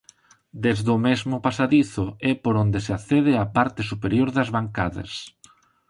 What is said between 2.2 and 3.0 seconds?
é por onde se